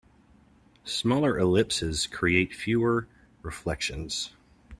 Smaller 0.83 1.37
ellipses 1.37 2.07
create 2.07 2.55
fewer 2.55 3.07
reflections. 3.43 4.31